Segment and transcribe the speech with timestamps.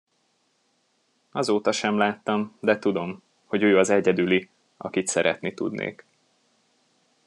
[1.31, 6.05] Azóta sem láttam, de tudom, hogy ő az egyedüli, akit szeretni tudnék.